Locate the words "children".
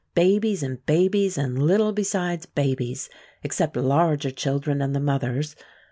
4.31-4.81